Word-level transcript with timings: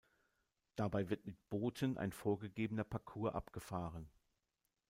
Dabei 0.77 1.11
wird 1.11 1.27
mit 1.27 1.37
Booten 1.49 1.99
ein 1.99 2.11
vorgegebener 2.11 2.83
Parcours 2.83 3.35
abgefahren. 3.35 4.09